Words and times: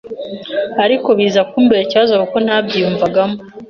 ariko 0.83 1.09
biza 1.17 1.41
kumbera 1.49 1.83
ikibazo 1.85 2.13
kuko 2.21 2.37
ntabyiyumvagamo, 2.45 3.37